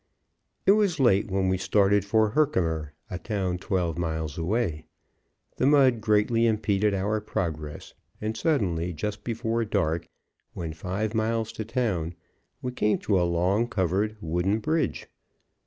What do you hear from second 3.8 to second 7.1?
miles away. The mud greatly impeded